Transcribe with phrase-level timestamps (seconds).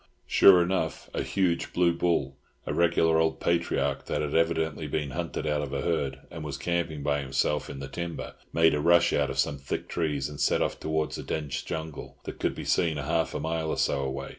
[0.25, 5.61] Sure enough, a huge blue bull—a regular old patriarch, that had evidently been hunted out
[5.61, 9.37] of a herd, and was camping by himself in the timber—made a rush out of
[9.37, 13.35] some thick trees, and set off towards a dense jungle, that could be seen half
[13.35, 14.29] a mile or so away.